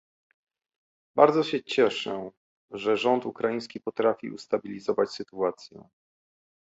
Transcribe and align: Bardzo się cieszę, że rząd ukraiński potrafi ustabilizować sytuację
Bardzo 1.15 1.43
się 1.43 1.63
cieszę, 1.63 2.31
że 2.71 2.97
rząd 2.97 3.25
ukraiński 3.25 3.79
potrafi 3.79 4.31
ustabilizować 4.31 5.09
sytuację 5.11 5.89